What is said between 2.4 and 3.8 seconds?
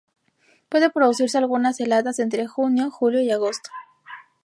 Junio, Julio y Agosto.